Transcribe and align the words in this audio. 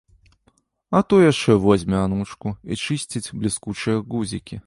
А 0.99 1.01
то 1.07 1.17
яшчэ 1.23 1.57
возьме 1.65 1.97
анучку 2.05 2.55
і 2.71 2.79
чысціць 2.85 3.33
бліскучыя 3.43 4.01
гузікі. 4.15 4.59